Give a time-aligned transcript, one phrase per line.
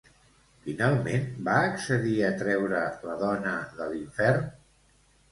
[0.67, 4.49] Finalment, va accedir a treure la dona de l'infern?